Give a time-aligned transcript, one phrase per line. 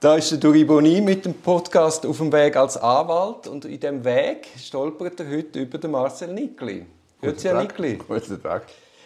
[0.00, 3.78] Da ist der Duri Boni mit dem Podcast auf dem Weg als Anwalt und in
[3.78, 6.86] diesem Weg stolpert er heute über den Marcel Nickli.
[7.20, 7.98] Grüezi, Herr Nickli.
[8.08, 8.62] Guten Tag.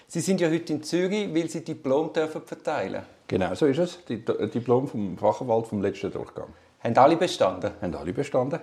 [0.07, 3.99] Sie sind ja heute in Zürich, weil Sie Diplom dürfen verteilen Genau, so ist es.
[4.09, 6.49] Die D- Diplom vom Fachanwalt vom letzten Durchgang.
[6.81, 7.71] Haben alle bestanden?
[7.81, 8.61] Haben alle bestanden?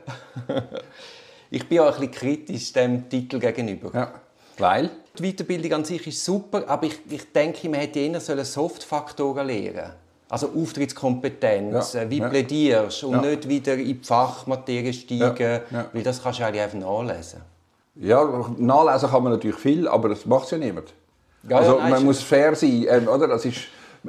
[1.53, 3.91] Ich bin auch ein bisschen kritisch dem Titel gegenüber.
[3.93, 4.13] Ja.
[4.57, 4.89] Weil?
[5.19, 9.45] Die Weiterbildung an sich ist super, aber ich, ich denke, man hätte eher sollen Softfaktoren
[9.47, 9.91] lernen
[10.31, 12.29] Also Auftrittskompetenz, Ja, äh, wie ja.
[12.29, 13.21] plädierst und Ja.
[13.21, 15.59] nicht wieder in die Fachmaterie steigen,
[15.91, 17.41] weil das kannst du eigentlich einfach nachlesen.
[17.95, 18.23] Ja,
[18.57, 20.93] nachlesen kann man natürlich viel, aber das macht ja niemand.
[21.49, 23.27] Also nein, man muss fair sein, ähm, oder?
[23.27, 23.57] Das ist,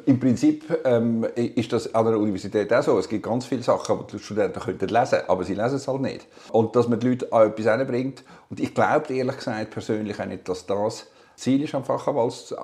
[0.07, 2.99] Im Prinzip ähm, ist das an der Universität auch so.
[2.99, 6.01] Es gibt ganz viele Sachen, die die Studenten könnten lesen, aber sie lesen es halt
[6.03, 6.27] nicht.
[6.51, 8.23] Und dass man die Leute an etwas hinbringt.
[8.49, 12.55] Und ich glaube ehrlich gesagt persönlich auch nicht, dass das Ziel ist am Fachanwalt.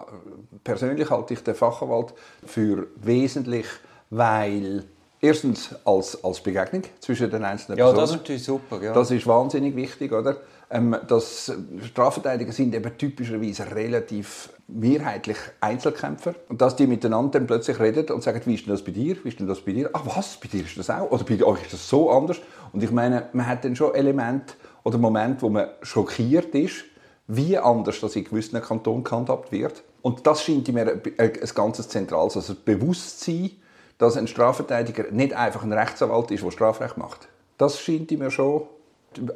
[0.64, 2.14] Persönlich halte ich den Fachanwalt
[2.44, 3.66] für wesentlich,
[4.10, 4.84] weil
[5.20, 8.00] erstens als, als Begegnung zwischen den einzelnen Ja, Personen.
[8.00, 8.82] das ist natürlich super.
[8.82, 8.92] Ja.
[8.92, 10.36] Das ist wahnsinnig wichtig, oder?
[10.70, 11.50] Ähm, dass
[11.82, 18.22] Strafverteidiger sind eben typischerweise relativ mehrheitlich Einzelkämpfer und dass die miteinander dann plötzlich reden und
[18.22, 19.88] sagen, wie ist denn das bei dir, wie ist denn das bei dir?
[19.94, 21.10] Ah was, bei dir ist das auch?
[21.10, 22.36] Oder bei euch ist das so anders?
[22.74, 26.84] Und ich meine, man hat dann schon Elemente oder Momente, wo man schockiert ist,
[27.28, 29.84] wie anders das in gewissen Kantonen gehandhabt wird.
[30.02, 33.50] Und das scheint mir ein ganz zentrales, also das Bewusstsein,
[33.98, 37.28] dass ein Strafverteidiger nicht einfach ein Rechtsanwalt ist, der Strafrecht macht.
[37.58, 38.62] Das scheint mir schon,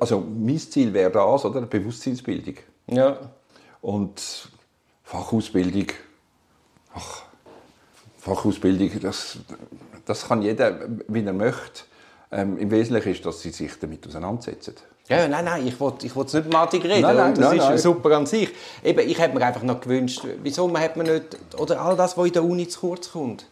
[0.01, 1.63] also mein Ziel wäre das, oder?
[1.63, 2.57] Bewusstseinsbildung.
[2.87, 3.19] ja.
[3.81, 4.49] Und
[5.03, 5.89] Fachausbildung,
[6.95, 7.23] ach,
[8.19, 9.39] Fachausbildung, das,
[10.07, 11.83] das kann jeder, wie er möchte.
[12.31, 14.77] Ähm, Im Wesentlichen ist, dass sie sich damit auseinandersetzen.
[15.09, 17.03] Ja, ja, nein, nein, ich wollte ich wollte nicht Matik reden.
[17.03, 17.79] Nein, nein, das nein, ist nein.
[17.79, 18.49] super an sich.
[18.85, 22.17] Eben, ich hätte mir einfach noch gewünscht, wieso man hat man nicht, oder all das,
[22.17, 23.45] was in der Uni zu kurz kommt.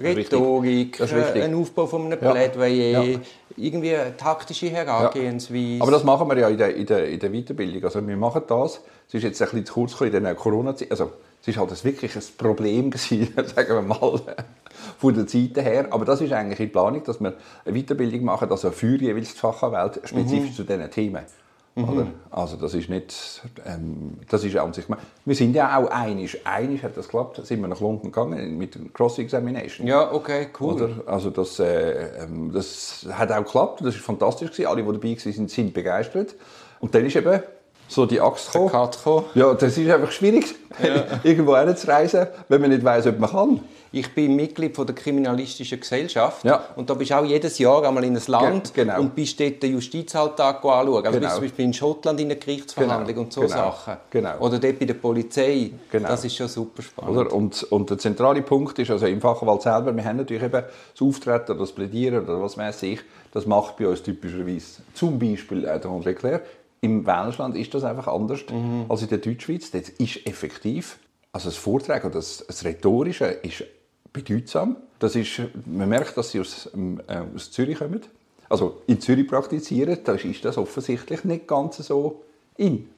[0.00, 2.30] Rhetorik, äh, ein Aufbau von einem Ja.
[2.30, 3.18] Plädoyer, Ja.
[3.56, 5.82] irgendwie taktische Herangehensweise.
[5.82, 7.84] Aber das machen wir ja in der, in der, in der Weiterbildung.
[7.84, 8.80] Also wir machen das.
[9.08, 10.90] Es ist jetzt ein bisschen zu kurz gekommen in der Corona-Zeit.
[10.90, 14.20] Also es ist halt wirklich ein Problem gewesen, sagen wir mal,
[14.98, 15.88] von der Zeit her.
[15.90, 17.34] Aber das ist eigentlich in Planung, dass wir
[17.64, 21.24] eine Weiterbildung machen, also für jeweils die Fachanwälte, spezifisch zu diesen Themen.
[21.86, 22.08] Oder?
[22.30, 24.86] Also das ist nicht, ähm, das ist an sich,
[25.24, 28.74] wir sind ja auch einig, einig hat das geklappt, sind wir nach London gegangen mit
[28.74, 29.86] der Cross-Examination.
[29.86, 30.74] ja, okay, cool.
[30.74, 30.90] Oder?
[31.06, 34.50] Also das, äh, ähm, das hat auch geklappt, das war fantastisch.
[34.50, 34.66] Gewesen.
[34.66, 36.34] Alle, die dabei waren, sind, sind begeistert.
[36.80, 37.42] Und dann ist eben
[37.88, 39.24] so die Axt gekommen.
[39.34, 40.54] Ja, das ist einfach schwierig,
[41.24, 43.60] irgendwo hinzureisen, wenn man nicht weiß, ob man kann.
[43.90, 46.62] Ich bin Mitglied von der Kriminalistischen Gesellschaft Ja.
[46.76, 49.00] und da bist du auch jedes Jahr einmal in ein Land Ge- genau.
[49.00, 51.06] und bist dort den Justizalltag anschauen.
[51.06, 51.32] Also Genau.
[51.32, 53.20] zum Beispiel in Schottland in einer Gerichtsverhandlung Genau.
[53.22, 53.50] und so Genau.
[53.54, 53.96] Sachen.
[54.10, 54.38] Genau.
[54.40, 55.70] Oder dort bei der Polizei.
[55.90, 56.06] Genau.
[56.08, 57.16] Das ist schon super spannend.
[57.16, 57.32] Oder?
[57.32, 60.52] Und, und der zentrale Punkt ist, also im Fachanwalt selber, wir haben natürlich eben
[60.92, 63.00] das Auftreten oder das Plädieren oder was weiß ich,
[63.32, 66.42] das macht bei uns typischerweise zum Beispiel der André Claire.
[66.80, 68.40] Im Welschland ist das einfach anders
[68.88, 69.70] als in der Deutschschweiz.
[69.70, 70.98] Dort ist effektiv,
[71.32, 73.64] also das Vortrag oder das, das Rhetorische ist
[74.12, 74.76] bedeutsam.
[74.98, 78.00] Das ist, man merkt, dass sie aus, ähm, äh, aus Zürich kommen.
[78.48, 82.22] Also in Zürich praktizieren, da ist das offensichtlich nicht ganz so
[82.56, 82.88] in.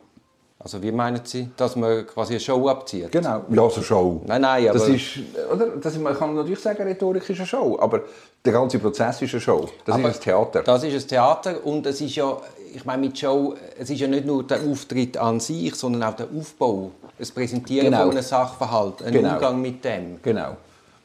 [0.62, 3.10] Also wie meinen Sie, dass man quasi eine Show abzieht?
[3.10, 4.20] Genau, ja, so Show.
[4.26, 4.78] Nein, nein, aber...
[4.78, 5.18] Das ist,
[5.50, 5.68] oder?
[5.68, 8.02] Das, man kann natürlich sagen, Rhetorik ist eine Show, aber
[8.44, 9.68] der ganze Prozess ist eine Show.
[9.86, 10.62] Das Aber ist ein Theater.
[10.62, 12.36] Das ist ein Theater und es ist ja,
[12.74, 16.16] ich meine mit Show, es ist ja nicht nur der Auftritt an sich, sondern auch
[16.16, 18.02] der Aufbau, das Präsentieren Genau.
[18.02, 19.32] von einem Sachverhalt, ein Genau.
[19.32, 20.20] Umgang mit dem.
[20.22, 20.56] Genau.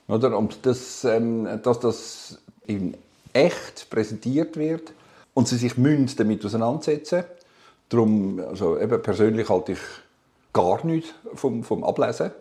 [0.09, 0.37] Oder?
[0.37, 2.37] Und das, ähm, dass das
[2.67, 2.95] in
[3.31, 4.91] echt präsentiert wird
[5.33, 7.23] und sie sich müssen damit auseinandersetzen
[7.95, 9.79] Darum, also eben persönlich halte ich
[10.53, 12.31] gar nichts vom, vom Ablesen.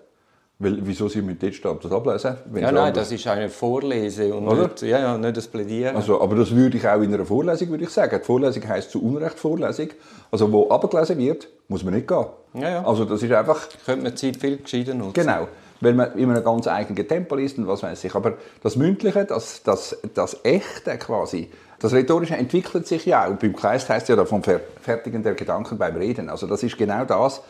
[0.60, 2.37] Weil, wieso sie mit dort und das ablesen?
[2.54, 4.62] Ja, nein, das ist eine Vorlese und Oder?
[4.62, 5.97] nicht, ja, ja, nicht das Plädieren.
[5.97, 8.16] Also, aber das würde ich auch in einer Vorlesung würde ich sagen.
[8.20, 9.88] Die Vorlesung heisst zu Unrecht Vorlesung.
[10.31, 12.26] Also wo abgelesen wird, muss man nicht gehen.
[12.54, 12.87] Ja, ja.
[12.87, 15.14] Also das ist einfach könnte man Zeit viel gescheiter nutzen.
[15.14, 15.48] genau,
[15.81, 18.14] weil man in einem ganz eigenen Tempo liest und was weiß ich.
[18.14, 21.50] Aber das Mündliche, das, das, das Echte quasi,
[21.84, 23.34] das Rhetorische entwickelt sich ja auch.
[23.34, 26.31] Beim Kleist heißt ja vom Verfertigen der Gedanken beim Reden.
[26.31, 27.42] Also das ist genau das.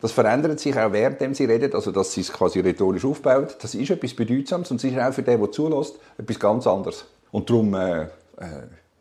[0.00, 3.58] Das verändert sich auch während sie redet, also dass sie es quasi rhetorisch aufbaut.
[3.62, 7.04] Das ist etwas Bedeutsames und ist auch für den, der zulässt, etwas ganz anderes.
[7.30, 8.06] Und darum, äh, äh,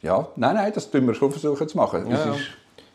[0.04, 2.08] ja, nein, nein, das tun wir schon versuchen zu machen.
[2.08, 2.38] Ja, Das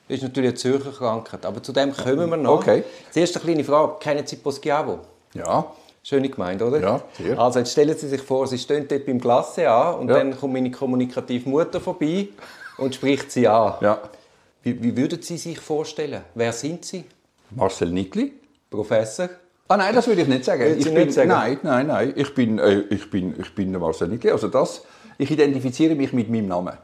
[0.07, 2.61] ist natürlich eine Zürcher Krankheit, aber zu dem kommen wir noch.
[2.61, 2.85] Okay.
[3.11, 3.95] Zuerst eine kleine Frage.
[3.99, 5.01] Kennen Sie Poschiavo?
[5.35, 5.73] ja,
[6.07, 6.81] Schöne Gemeinde, oder?
[6.81, 7.39] Ja, sehr.
[7.39, 10.19] Also jetzt stellen Sie sich vor, Sie stehen dort beim Klasse an und Ja.
[10.19, 12.29] dann kommt meine kommunikative Mutter vorbei
[12.77, 13.75] und spricht Sie an.
[13.81, 13.99] ja.
[14.63, 16.23] Wie, wie würden Sie sich vorstellen?
[16.35, 17.05] Wer sind Sie?
[17.51, 18.33] Marcel Nickli.
[18.71, 19.29] Professor?
[19.69, 20.77] Ah nein, das würde ich nicht sagen.
[20.79, 21.29] Ich bin, sagen?
[21.29, 22.13] Nein, nein, nein.
[22.17, 24.31] Ich bin, äh, ich bin, ich bin der Marcel Nickli.
[24.31, 24.83] Also das,
[25.17, 26.75] ich identifiziere mich mit meinem Namen.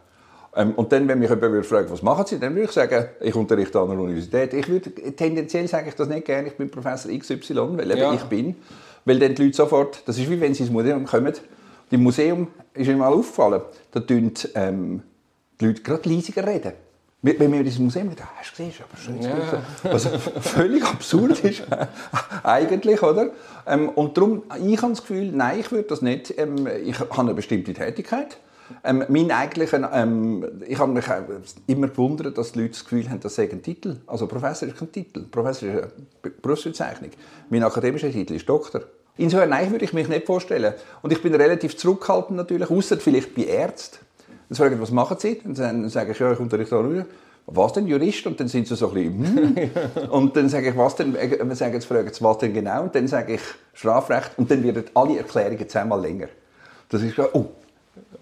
[0.57, 3.35] Ähm, und dann, wenn mich jemand fragen, was machen Sie, dann würde ich sagen, ich
[3.35, 4.53] unterrichte an der Universität.
[4.55, 8.13] Ich würde, tendenziell sage ich das nicht gerne, ich bin Professor XY, weil Ja.
[8.15, 8.57] ich bin.
[9.05, 11.33] Weil dann die Leute sofort, das ist wie wenn sie ins Museum kommen.
[11.91, 13.63] Im Museum ist mir mal aufgefallen,
[13.93, 15.03] da tun ähm,
[15.61, 16.73] die Leute gerade leisiger reden.
[17.23, 19.21] Wenn wir ins Museum gehen, hast du gesehen, ist aber schön.
[19.21, 19.93] Ja.
[19.93, 20.07] Was
[20.41, 21.63] völlig absurd ist,
[22.43, 23.31] eigentlich, oder?
[23.67, 26.37] Ähm, und darum, ich habe das Gefühl, nein, ich würde das nicht.
[26.39, 28.39] Ähm, ich habe eine bestimmte Tätigkeit.
[28.85, 31.23] Ähm, mein eigentlicher, ähm, ich habe mich auch
[31.67, 33.97] immer gewundert, dass die Leute das Gefühl haben, das sei ein Titel.
[34.07, 35.25] Also Professor ist kein Titel.
[35.31, 35.89] Professor ist eine
[36.23, 37.11] Be- Berufsbezeichnung.
[37.51, 38.83] Mein akademischer Titel ist Doktor.
[39.17, 40.73] Insofern, nein, würde ich mich nicht vorstellen.
[41.03, 43.99] Und ich bin relativ zurückhaltend natürlich, außer vielleicht bei Ärzten.
[44.49, 45.41] Dann fragen was machen Sie?
[45.45, 47.03] Und dann sage ich, ja, ich unterrichte Uni.
[47.47, 48.27] Was denn, Jurist?
[48.27, 49.71] Und dann sind sie so ein bisschen, hm.
[50.11, 51.15] Und dann sage ich, was denn?
[51.17, 52.83] Äh, Dann sagen sie, fragen sie, was denn genau?
[52.85, 53.41] Und dann sage ich,
[53.73, 54.33] Strafrecht.
[54.37, 56.29] Und dann werden alle Erklärungen zehnmal länger.
[56.89, 57.47] Das ist, oh,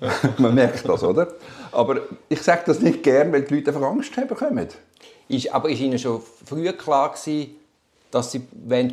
[0.39, 1.29] man merkt das, oder?
[1.73, 4.69] Aber ich sage das nicht gern, weil die Leute einfach Angst haben bekommen.
[5.29, 7.57] Ist, aber ist Ihnen schon früher klar gewesen,
[8.11, 8.41] dass Sie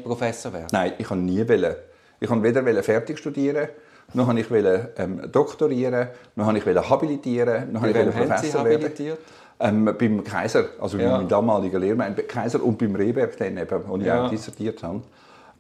[0.04, 1.76] Professor werden Nein, ich kann nie wollen.
[2.20, 3.70] Ich kann weder fertig studieren,
[4.14, 8.12] noch habe ich wollen, ähm, doktorieren, noch habe ich wollen habilitieren, noch habe ich haben
[8.12, 8.84] Sie Professor werden.
[8.84, 9.20] habilitiert?
[9.60, 11.18] Ähm, beim Kaiser, also Ja.
[11.18, 14.26] meinem damaligen Lehrmann, beim Kaiser und beim Rehberg, dann eben, wo ich Ja.
[14.26, 15.02] auch dissertiert habe.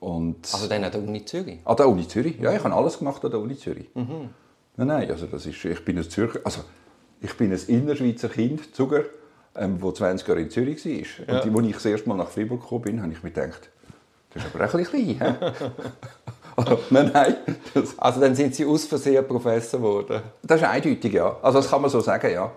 [0.01, 1.59] Und Also dann an der Uni Zürich?
[1.63, 2.37] an der Uni Zürich.
[2.39, 3.89] Ja, ich habe alles gemacht an der Uni Zürich.
[3.93, 4.29] Mhm.
[4.77, 6.61] Nein, nein, also das ist, ich bin ein Zürcher, also
[7.21, 9.03] ich bin ein Innerschweizer Kind, Zuger,
[9.55, 11.35] ähm, wo 20 Jahre in Zürich war.
[11.35, 11.41] Ja.
[11.43, 13.69] Und als ich das erste Mal nach Fribourg gekommen bin, habe ich mir gedacht,
[14.33, 15.37] das ist aber ein bisschen klein.
[16.57, 17.35] Also, nein, nein,
[17.73, 20.21] das, Also dann sind Sie aus Versehen Professor geworden?
[20.41, 21.35] das ist eindeutig, ja.
[21.41, 22.49] Also das kann man so sagen, ja.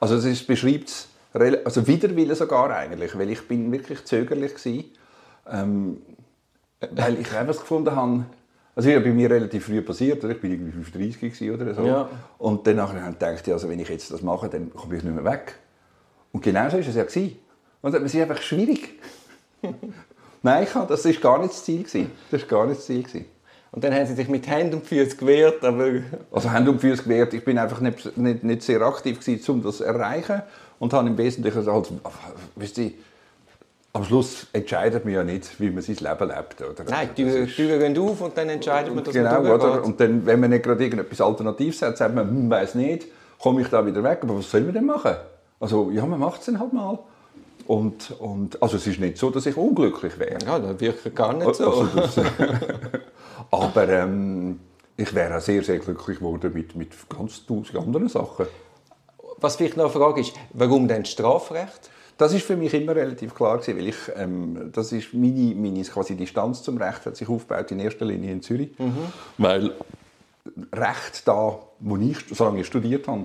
[0.00, 1.08] Also es ist, beschreibt es,
[1.64, 4.84] also Widerwillen sogar eigentlich, weil ich bin wirklich zögerlich gewesen,
[5.48, 6.02] ähm,
[6.90, 8.24] weil ich einfach gefunden habe,
[8.76, 10.34] also das ist ja bei mir relativ früh passiert, oder?
[10.34, 11.86] ich bin irgendwie 35 gewesen oder so.
[11.86, 12.08] Ja.
[12.38, 15.14] Und dann habe ich gedacht, also wenn ich jetzt das mache, dann komme ich nicht
[15.14, 15.54] mehr weg.
[16.32, 17.04] Und genau so war es ja.
[17.04, 17.36] gewesen.
[17.82, 18.98] Und es ist einfach schwierig.
[20.42, 21.84] Nein, das war gar nicht das Ziel.
[21.84, 22.10] gewesen.
[22.30, 23.02] Das war gar nicht das Ziel.
[23.04, 23.26] gewesen.
[23.70, 25.88] Und dann haben Sie sich mit Händen und Füßen gewehrt, aber...
[26.32, 27.32] Also Hand und Füße gewehrt.
[27.34, 30.42] Ich bin einfach nicht, nicht, nicht sehr aktiv gewesen, um das zu erreichen.
[30.80, 31.92] Und habe im Wesentlichen halt,
[32.56, 32.92] wisst ihr,
[33.94, 36.60] am Schluss entscheidet man ja nicht, wie man sein Leben lebt.
[36.60, 36.84] Oder?
[36.90, 39.84] Nein, die Das Türen gehen auf und dann entscheidet man, dass Genau, man oder?
[39.84, 43.06] Und dann, wenn man nicht gerade irgendetwas Alternatives hat, sagt man, hm, weiß nicht,
[43.38, 44.18] komme ich da wieder weg.
[44.22, 45.14] Aber was soll man denn machen?
[45.60, 46.98] Also, ja, man macht es dann halt mal.
[47.68, 50.38] Und, und, also es ist nicht so, dass ich unglücklich wäre.
[50.44, 51.70] Ja, das wirkt gar nicht so.
[51.70, 52.18] Also das,
[53.52, 54.58] aber ähm,
[54.96, 58.46] ich wäre auch sehr, sehr glücklich geworden mit, mit ganz tausend anderen Sachen.
[59.38, 61.90] Was vielleicht noch eine Frage ist, warum denn Strafrecht?
[62.16, 65.82] Das ist für mich immer relativ klar gewesen, weil ich, ähm, das ist meine, meine
[65.82, 68.70] quasi Distanz zum Recht hat sich aufgebaut in erster Linie in Zürich,
[69.38, 69.72] weil
[70.72, 73.24] Recht da, wo ich, solange ich studiert habe,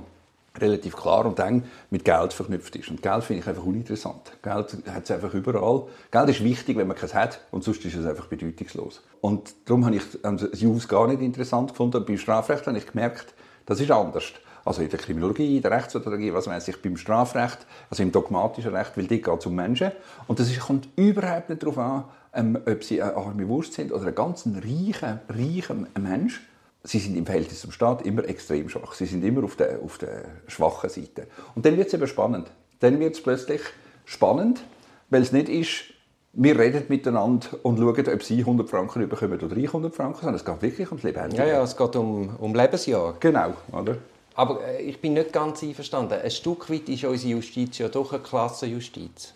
[0.57, 2.89] relativ klar und eng mit Geld verknüpft ist.
[2.89, 4.31] Und Geld finde ich einfach uninteressant.
[4.41, 5.83] Geld hat es einfach überall.
[6.12, 9.01] Geld ist wichtig, wenn man keins hat, und sonst ist es einfach bedeutungslos.
[9.21, 11.97] Und darum habe ich also, das Jus gar nicht interessant gefunden.
[11.97, 13.33] Und beim Strafrecht habe ich gemerkt,
[13.65, 14.25] das ist anders.
[14.69, 18.75] Also in der Kriminologie, in der Rechtssoziologie, was weiß ich, beim Strafrecht, also im dogmatischen
[18.75, 19.92] Recht, weil dort geht es um Menschen.
[20.27, 22.04] Und das ist, kommt überhaupt nicht darauf an,
[22.36, 26.42] ähm, ob sie eine arme Wurst sind oder ein ganz reicher, reicher Mensch.
[26.83, 28.94] Sie sind im Verhältnis zum Staat immer extrem schwach.
[28.94, 31.25] Sie sind immer auf der, auf der schwachen Seite.
[31.55, 32.51] Und dann wird es eben spannend.
[32.79, 33.62] Dann wird es plötzlich
[34.05, 34.62] spannend,
[35.10, 35.86] weil es nicht ist,
[36.34, 40.36] wir reden miteinander und schauen, ob sie 100 Franken bekommen oder ich 100 Franken, sondern
[40.36, 41.41] es geht wirklich ums Lebendige.
[41.41, 43.15] Ja, ja, es geht um, um Lebensjahr.
[43.20, 43.98] Genau, oder?
[44.39, 46.13] Aber äh, ich bin nicht ganz einverstanden.
[46.13, 49.34] Ein Stück weit ist unsere Justiz ja doch eine Klassenjustiz.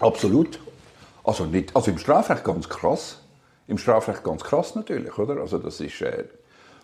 [0.00, 0.58] Absolut.
[1.22, 3.18] Also, nicht, also im Strafrecht ganz krass.
[3.68, 5.40] Im Strafrecht ganz krass natürlich, oder?
[5.40, 6.00] Also das ist...
[6.02, 6.24] Äh,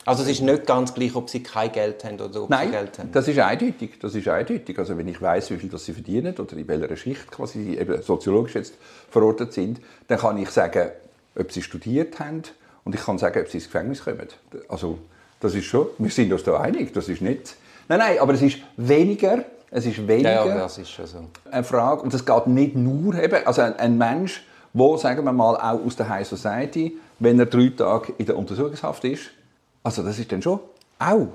[0.04, 2.71] Also es ist nicht ganz gleich, ob sie kein Geld haben oder ob sie Nein,
[2.71, 3.11] Geld haben.
[3.11, 3.99] das ist eindeutig.
[4.00, 4.78] Das ist eindeutig.
[4.78, 7.76] Also wenn ich weiß, wie viel das sie verdienen oder in welcher Schicht quasi sie
[7.78, 8.75] eben soziologisch jetzt
[9.11, 10.90] verortet sind, dann kann ich sagen,
[11.37, 12.42] ob sie studiert haben
[12.85, 14.28] und ich kann sagen, ob sie ins Gefängnis kommen.
[14.68, 14.99] Also
[15.40, 16.93] das ist schon, wir sind uns da einig.
[16.93, 17.57] Das ist nicht.
[17.88, 19.45] Nein, nein, aber es ist weniger.
[19.71, 21.19] Es ist weniger Ja, das ist schon so.
[21.50, 25.33] eine Frage, und das geht nicht nur, eben, also ein, ein Mensch, der, sagen wir
[25.33, 29.31] mal, auch aus der High Society, wenn er drei Tage in der Untersuchungshaft ist,
[29.83, 30.61] also das ist dann schon
[30.99, 31.28] auch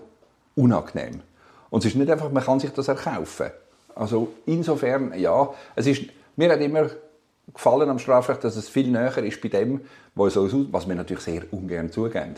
[0.55, 1.21] unangenehm.
[1.69, 3.51] Und es ist nicht einfach, man kann sich das erkaufen.
[3.95, 6.03] Also insofern, ja, es ist,
[6.35, 6.89] mir hat immer
[7.53, 9.81] gefallen am Strafrecht, dass es viel näher ist bei dem,
[10.15, 12.35] was, was wir natürlich sehr ungern zugeben.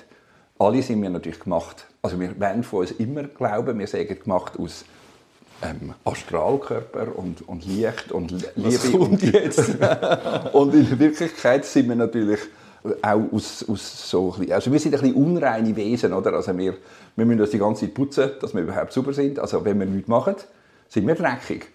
[0.64, 4.58] Alle sind wir natürlich gemacht, also wir wollen von uns immer glauben, wir sind gemacht
[4.58, 4.86] aus
[5.62, 8.98] ähm, Astralkörper und, und Licht und Liebe.
[8.98, 9.60] und, jetzt?
[10.54, 12.40] und in Wirklichkeit sind wir natürlich
[13.02, 16.32] auch aus, aus so ein also wir sind ein bisschen unreine Wesen, oder?
[16.32, 16.76] Also wir,
[17.18, 19.40] wir müssen uns die ganze Zeit putzen, dass wir überhaupt sauber sind.
[19.40, 20.36] Also wenn wir nichts machen,
[20.88, 21.68] sind wir dreckig.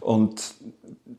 [0.00, 0.54] Und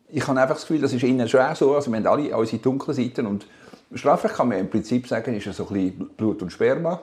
[0.09, 1.75] ich habe einfach das Gefühl, das ist innen schon auch so.
[1.75, 3.45] Also wir haben alle unsere dunklen Seiten und
[3.93, 7.01] Strafrecht kann man im Prinzip sagen, ist so ein bisschen Blut und Sperma.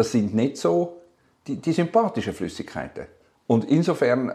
[0.00, 0.96] Das sind nicht so
[1.46, 3.04] die, die sympathischen Flüssigkeiten.
[3.46, 4.32] Und insofern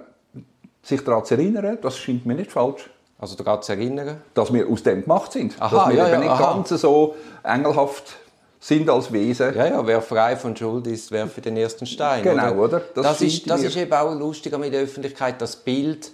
[0.84, 2.88] sich daran zu erinnern, das scheint mir nicht falsch.
[3.17, 4.22] Also daran zu erinnern?
[4.36, 5.60] Dass wir aus dem gemacht sind.
[5.60, 6.53] Aha, dass wir ja, eben ja, nicht aha.
[6.53, 8.15] ganz so engelhaft
[8.60, 9.55] sind als Wesen.
[9.55, 12.22] Ja, ja, wer frei von Schuld ist, werfe den ersten Stein.
[12.22, 12.81] Genau, oder?
[12.93, 16.12] Das, Das ist, das mir- ist eben auch lustig in der Öffentlichkeit, das Bild.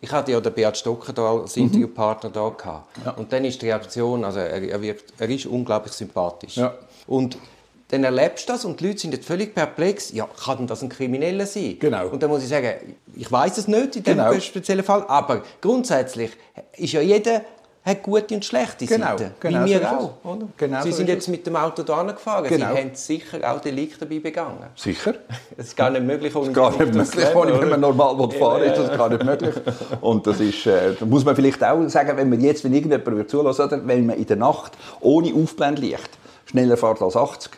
[0.00, 1.64] Ich hatte ja den Beat Stocker da als Mhm.
[1.64, 3.18] Interviewpartner da gehabt.
[3.18, 6.56] Und dann ist die Reaktion, also er, er, wirkt, er ist unglaublich sympathisch.
[6.56, 6.72] Ja.
[7.06, 7.36] Und
[7.92, 10.12] dann erlebst du das und die Leute sind jetzt völlig perplex.
[10.12, 11.76] Ja, kann denn das ein Krimineller sein?
[11.78, 12.08] Genau.
[12.08, 12.72] Und dann muss ich sagen,
[13.14, 14.40] ich weiß es nicht in diesem Genau.
[14.40, 16.30] speziellen Fall, aber grundsätzlich
[16.76, 17.42] ist ja jeder
[17.84, 19.32] hat gute und schlechte Genau, Seiten.
[19.40, 19.88] genau wie so wir es.
[19.88, 20.14] auch.
[20.24, 20.48] Oder?
[20.56, 22.44] Genau Sie so sind jetzt mit dem Auto da gefahren.
[22.48, 22.72] Genau.
[22.74, 24.58] Sie haben sicher auch Delikte dabei begangen.
[24.76, 25.14] Sicher.
[25.58, 28.68] Es ist gar nicht möglich, ohne gar nicht möglich, ohne, wenn man normal fahren will,
[28.70, 29.54] ist das gar nicht möglich.
[30.00, 33.28] Und das ist, äh, da muss man vielleicht auch sagen, wenn man jetzt, wenn irgendjemand
[33.28, 36.08] zulassen, oder wenn man in der Nacht ohne Aufblendlicht
[36.46, 37.50] schneller fährt als 80,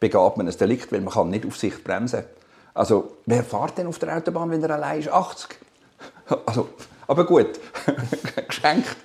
[0.00, 2.24] begeht man ein Delikt, weil man kann nicht auf Sicht bremsen.
[2.74, 5.08] Also, wer fährt denn auf der Autobahn, wenn er allein ist?
[5.08, 5.50] 80?
[6.46, 6.68] Also,
[7.06, 7.58] aber gut,
[8.48, 8.96] geschenkt.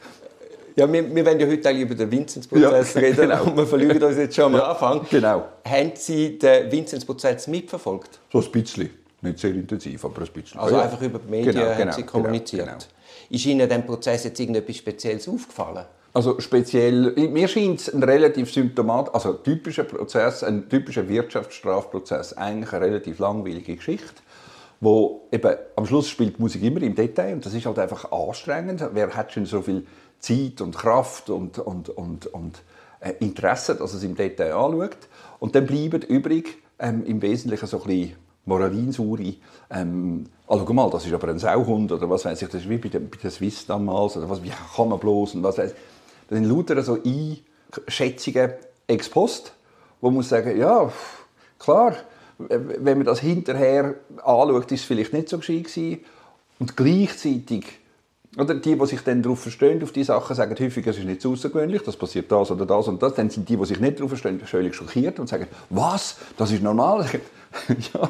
[0.76, 3.44] Ja, wir, wir wollen ja heute eigentlich über den Vinzenz-Prozess Ja, reden genau.
[3.44, 5.06] und wir verlieren uns jetzt schon am Anfang.
[5.10, 5.46] Genau.
[5.68, 8.20] Haben Sie den Vinzenz-Prozess mitverfolgt?
[8.32, 8.90] So ein bisschen.
[9.22, 10.60] Nicht sehr intensiv, aber ein bisschen.
[10.60, 10.82] Also ja.
[10.84, 12.66] einfach über die Medien Genau, haben genau, Sie kommuniziert?
[12.66, 12.90] Genau, genau.
[13.30, 15.86] Ist Ihnen in diesem Prozess jetzt irgendetwas Spezielles aufgefallen?
[16.14, 22.72] Also speziell, mir scheint es ein relativ symptomat, also typischer Prozess, ein typischer Wirtschaftsstrafprozess, eigentlich
[22.72, 24.22] eine relativ langweilige Geschichte,
[24.80, 28.12] wo eben am Schluss spielt die Musik immer im Detail und das ist halt einfach
[28.12, 28.88] anstrengend.
[28.94, 29.88] Wer hat schon so viel
[30.20, 32.62] Zeit und Kraft und, und, und, und
[33.00, 34.98] äh, Interesse, dass es im Detail anschaut?
[35.40, 38.16] Und dann bleiben übrig ähm, im Wesentlichen so ein bisschen
[38.46, 39.40] Moralinsuri.
[39.72, 42.70] Ähm, also, guck mal, das ist aber ein Sauhund oder was weiß ich, das ist
[42.70, 45.58] wie bei der, bei der Swiss damals oder was, wie kann man bloß und was
[45.58, 45.78] weiß ich.
[46.28, 48.54] Das sind lauter so Einschätzungen
[48.88, 49.54] ex post,
[50.02, 50.92] wo man muss sagen, ja,
[51.60, 51.96] klar,
[52.38, 56.00] wenn man das hinterher anschaut, ist es vielleicht nicht so gescheit.
[56.60, 57.66] Und gleichzeitig,
[58.38, 61.22] oder die, die sich dann darauf verstehen, auf die Sachen, sagen häufig, es ist nicht
[61.22, 63.14] so außergewöhnlich, das passiert das oder das und das.
[63.14, 66.64] Dann sind die, die sich nicht darauf verstehen, völlig schockiert und sagen, was, das ist
[66.64, 67.06] normal?
[67.94, 68.10] ja,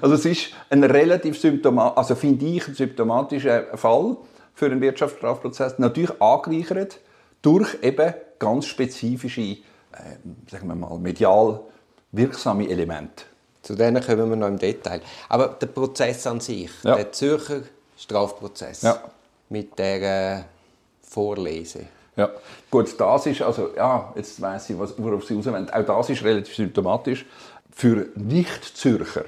[0.00, 4.16] also es ist ein relativ symptomat, also finde ich, ein symptomatischer Fall
[4.54, 7.00] für einen Wirtschaftsstrafprozess, natürlich angereichert
[7.44, 9.56] durch eben ganz spezifische, äh,
[10.50, 11.60] sagen wir mal, medial
[12.12, 13.24] wirksame Elemente.
[13.62, 15.00] Zu denen kommen wir noch im Detail.
[15.28, 16.96] Aber der Prozess an sich, Ja.
[16.96, 17.60] der Zürcher
[17.96, 19.00] Strafprozess Ja.
[19.48, 20.42] mit der äh,
[21.02, 21.86] Vorlese.
[22.16, 22.30] Ja,
[22.70, 25.70] gut, das ist, also, ja, jetzt weiss ich, worauf Sie rauswenden.
[25.70, 27.26] Auch das ist relativ symptomatisch
[27.72, 29.24] für Nicht-Zürcher.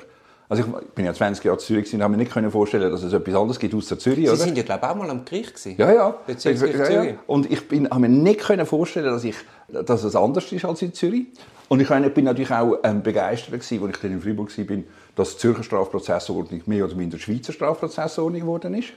[0.48, 3.02] Also ich bin ja 20 Jahre in Zürich und habe mir nicht können vorstellen, dass
[3.02, 4.36] es etwas anderes gibt außer Zürich, Sie oder?
[4.36, 5.74] sind ja, glaube ich, auch mal am Gericht gewesen.
[5.76, 6.14] Ja, ja.
[6.24, 7.02] Bezirksgericht ja, ja.
[7.02, 7.14] Zürich.
[7.26, 9.36] Und ich bin, habe mir nicht können vorstellen, dass, ich,
[9.68, 11.26] dass es anders ist als in Zürich.
[11.68, 14.76] Und ich bin natürlich auch ähm, begeistert gewesen, als ich dann in Freiburg war,
[15.16, 18.90] dass die Zürcher Strafprozessordnung mehr oder minder die Schweizer Strafprozessordnung geworden ist.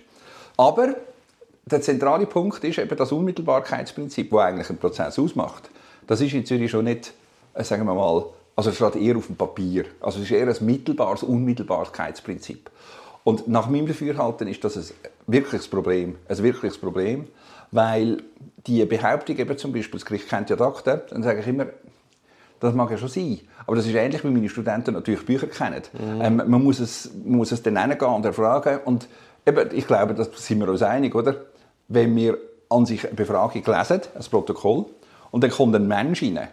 [0.56, 0.96] Aber
[1.66, 5.70] der zentrale Punkt ist eben das Unmittelbarkeitsprinzip, das eigentlich einen Prozess ausmacht.
[6.06, 7.14] Das ist in Zürich schon nicht,
[7.56, 8.26] äh, sagen wir mal,
[8.60, 9.86] also es steht eher auf dem Papier.
[10.02, 12.70] Also es ist eher ein mittelbares Unmittelbarkeitsprinzip.
[13.24, 14.84] Und nach meinem Dafürhalten ist das ein
[15.28, 17.28] wirkliches Problem, ein wirkliches Problem,
[17.72, 18.22] weil
[18.68, 21.68] die Behauptung eben zum Beispiel, das Gericht kennt ja die Akte, dann sage ich immer,
[22.60, 23.40] das mag ja schon sein.
[23.66, 25.82] Aber das ist ähnlich, wie meine Studenten natürlich Bücher kennen.
[25.98, 28.80] Ähm, man, muss es, man muss es dann hingehen und erfragen.
[28.84, 29.08] Und
[29.46, 31.46] eben, ich glaube, da sind wir uns einig, oder?
[31.88, 32.38] Wenn wir
[32.68, 34.86] an sich eine Befragung lesen, ein Protokoll,
[35.32, 36.50] und dann kommt ein Mensch rein,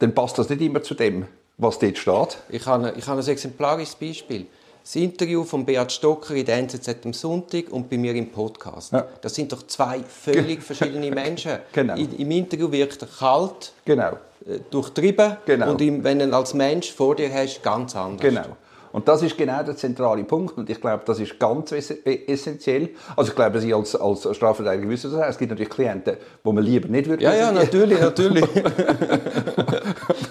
[0.00, 1.26] dann passt das nicht immer zu dem,
[1.58, 2.38] was dort steht.
[2.48, 4.46] Ich habe, ich habe ein exemplarisches Beispiel.
[4.82, 8.92] Das Interview von Beat Stocker in der NZZ am Sonntag und bei mir im Podcast.
[8.92, 9.04] Ja.
[9.20, 11.58] Das sind doch zwei völlig verschiedene Menschen.
[11.72, 11.94] Genau.
[11.96, 14.12] In, Im Interview wirkt er kalt, Genau.
[14.46, 15.70] äh, durchtrieben Genau.
[15.72, 18.20] und im, wenn du ihn als Mensch vor dir hast, ganz anders.
[18.20, 18.56] Genau.
[18.96, 20.56] Und das ist genau der zentrale Punkt.
[20.56, 22.88] Und ich glaube, das ist ganz ess- essentiell.
[23.14, 25.28] Also ich glaube, Sie als, als Strafverteidiger wissen das.
[25.28, 28.42] Es gibt natürlich Klienten, wo man lieber nicht würde Ja, ja, natürlich, natürlich.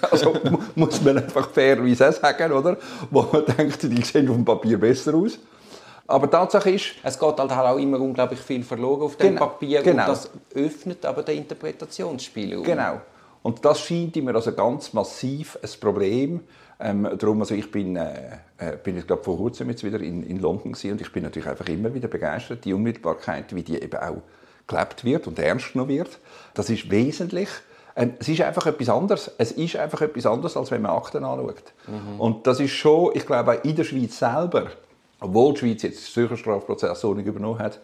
[0.09, 2.77] Also mu- muss man einfach fairerweise sagen, oder?
[3.11, 5.37] Wo man denkt, die sehen auf dem Papier besser aus.
[6.07, 9.83] Aber Tatsache ist, es geht halt auch immer unglaublich viel verloren auf dem Genau, Papier
[9.83, 10.03] genau.
[10.03, 12.63] und das öffnet aber den Interpretationsspielraum.
[12.63, 13.01] genau.
[13.43, 16.39] Und das scheint mir also ganz massiv ein Problem.
[16.79, 20.23] Ähm, darum, also ich bin, äh, äh, bin ich glaube vor kurzem jetzt wieder in,
[20.23, 23.81] in London gewesen und ich bin natürlich einfach immer wieder begeistert, die Unmittelbarkeit, wie die
[23.81, 24.21] eben auch
[24.67, 26.19] gelebt wird und ernst genommen wird.
[26.53, 27.49] Das ist wesentlich.
[27.95, 29.31] Ähm, es ist einfach etwas anderes.
[29.37, 31.73] Es ist einfach etwas anderes, als wenn man Akten anschaut.
[31.87, 32.19] Mhm.
[32.19, 34.67] Und das ist schon, ich glaube, auch in der Schweiz selber,
[35.21, 37.79] obwohl die Schweiz jetzt die Zürcher Strafprozessordnung übernommen hat,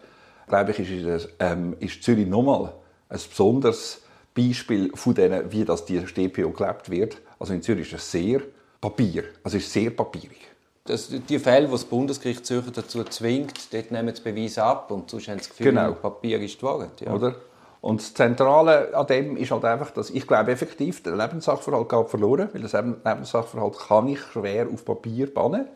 [0.48, 2.74] glaube ich, ist, es, ähm, ist Zürich nochmal
[3.08, 4.02] ein besonderes
[4.34, 7.16] Beispiel von denen, wie das die StPO gelebt wird.
[7.38, 8.42] Also in Zürich ist es sehr
[8.82, 10.40] Papier, also ist sehr papierig.
[10.84, 15.08] Das, die Fälle, wo das Bundesgericht Zürcher dazu zwingt, dort nehmen sie Beweis ab und
[15.08, 15.92] sonst haben sie das Gefühl, genau.
[15.92, 17.00] Papier ist die Wahrheit.
[17.00, 17.14] Ja.
[17.14, 17.36] Oder?
[17.80, 22.08] Und das Zentrale an dem ist halt einfach, dass ich glaube effektiv, der Lebenssachverhalt geht
[22.08, 25.68] verloren, weil das Lebenssachverhalt kann ich schwer auf Papier bannen.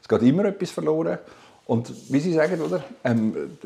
[0.00, 1.18] Es geht immer etwas verloren.
[1.66, 2.82] Und wie Sie sagen, oder?
[3.04, 3.58] Ähm,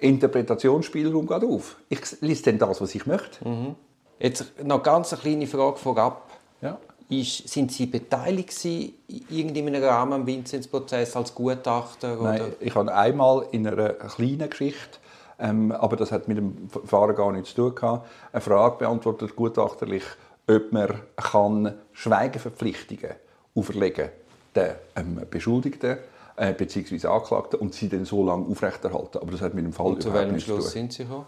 [0.00, 1.76] Interpretationsspielraum geht auf.
[1.88, 3.46] Ich lese dann das, was ich möchte.
[3.46, 3.74] Mhm.
[4.18, 6.30] Jetzt noch ganz eine kleine Frage vorab.
[6.62, 6.78] Ja.
[7.08, 8.94] Ist, sind Sie beteiligt in
[9.30, 12.16] irgendeinem Rahmen am Vinzenz-Prozess als Gutachter?
[12.20, 14.98] Nein, ich habe einmal in einer kleinen Geschichte,
[15.38, 19.36] ähm, aber das hat mit dem Verfahren gar nichts zu tun gehabt, eine Frage beantwortet,
[19.36, 20.02] gutachterlich,
[20.48, 23.12] ob man kann Schweigeverpflichtungen
[23.54, 24.08] auferlegen
[24.56, 25.98] den ähm, Beschuldigten
[26.36, 27.06] äh, bzw.
[27.06, 29.18] Anklagten und sie dann so lange aufrechterhalten.
[29.18, 31.26] Aber das hat mit dem Fall und zu welchem Schluss sind Sie gekommen?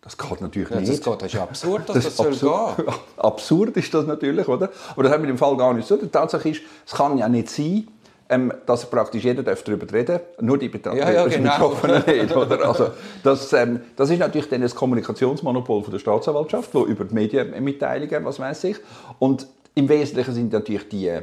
[0.00, 0.90] Das geht natürlich ja, nicht.
[0.90, 2.94] Das, geht, das ist absurd, dass das, das soll absurd, gehen.
[3.16, 4.70] absurd ist das natürlich, oder?
[4.92, 6.06] Aber das hat mit dem Fall gar nichts zu tun.
[6.06, 7.88] Die Tatsache ist, es kann ja nicht sein,
[8.28, 11.72] ähm, dass praktisch jeder darüber reden darf, nur die Betroffenen ja, ja, genau.
[12.06, 12.36] nicht.
[12.36, 12.68] Oder?
[12.68, 12.90] Also,
[13.22, 18.24] das, ähm, das ist natürlich dann das Kommunikationsmonopol von der Staatsanwaltschaft, wo über die Medienmitteilungen,
[18.24, 18.76] was weiß ich.
[19.18, 21.18] Und im Wesentlichen sind natürlich die,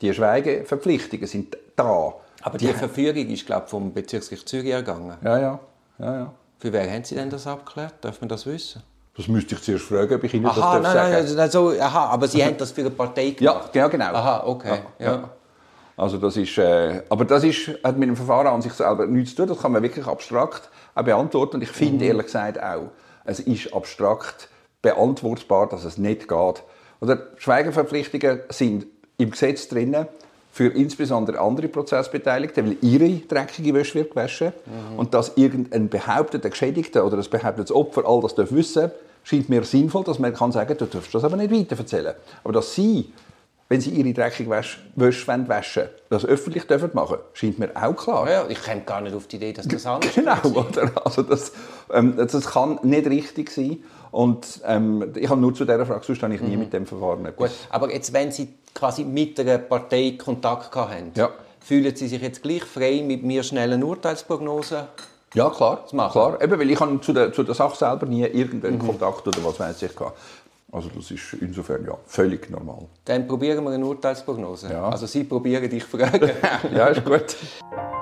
[0.00, 2.14] die Schweigeverpflichtungen sind da.
[2.42, 5.16] Aber die, die Verfügung ist, glaube ich, vom Bezirksgericht Zürich ergangen.
[5.22, 5.60] Ja, ja.
[5.98, 6.34] ja, ja.
[6.60, 7.94] Für wen haben Sie denn das abgeklärt?
[8.02, 8.82] Darf man das wissen?
[9.16, 11.70] Das müsste ich zuerst fragen, ob ich Ihnen aha, das nein, sagen nein, nein, so,
[11.70, 13.74] aha, aber Sie haben das für eine Partei gemacht?
[13.74, 14.12] Ja, genau.
[14.12, 14.80] Aha, okay.
[14.98, 15.30] Ja, ja.
[15.96, 19.30] Also das ist, äh, aber das ist, hat mit dem Verfahren an sich selber nichts
[19.30, 19.48] zu tun.
[19.48, 21.56] Das kann man wirklich abstrakt auch beantworten.
[21.56, 22.10] Und ich finde mhm.
[22.10, 22.90] ehrlich gesagt auch,
[23.24, 24.48] es ist abstrakt
[24.82, 26.62] beantwortbar, dass es nicht geht.
[27.00, 28.86] Oder Schweigeverpflichtungen sind
[29.16, 30.06] im Gesetz drinnen
[30.52, 34.52] für insbesondere andere Prozessbeteiligte, weil ihre dreckige Wäsche wird gewaschen.
[34.66, 34.98] Mhm.
[34.98, 39.62] Und dass irgendein behaupteter Geschädigter oder ein behauptetes Opfer all das wissen darf, scheint mir
[39.64, 42.14] sinnvoll, dass man kann sagen, du darfst das aber nicht weiter erzählen.
[42.42, 43.12] Aber dass sie,
[43.68, 48.28] wenn sie ihre dreckige Wäsche, Wäsche waschen das öffentlich dürfen machen scheint mir auch klar.
[48.28, 50.90] Ja, ich komme gar nicht auf die Idee, dass das anders Genau, oder?
[51.04, 51.52] Also das,
[51.92, 53.78] ähm, das kann nicht richtig sein.
[54.10, 56.60] Und ähm, ich habe nur zu dieser Frage, sonst habe ich nie mhm.
[56.60, 57.50] mit dem Verfahren etwas.
[57.50, 61.30] Gut, aber jetzt, wenn Sie quasi mit einer Partei Kontakt haben, ja.
[61.60, 64.88] fühlen Sie sich jetzt gleich frei, mit mir schnell eine Urteilsprognose
[65.34, 65.86] ja, klar.
[65.86, 66.12] zu machen?
[66.12, 68.86] Klar, eben, weil ich habe zu der, zu der Sache selber nie irgendeinen mhm.
[68.86, 70.18] Kontakt oder was weiß ich gehabt.
[70.72, 72.86] Also das ist insofern ja völlig normal.
[73.04, 74.72] Dann probieren wir eine Urteilsprognose.
[74.72, 74.88] Ja.
[74.88, 76.30] Also Sie probieren, dich fragen.
[76.74, 77.36] ja, ist gut.